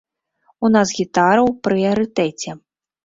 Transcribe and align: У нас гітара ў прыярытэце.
У 0.67 0.71
нас 0.75 0.95
гітара 0.99 1.41
ў 1.49 1.51
прыярытэце. 1.67 2.49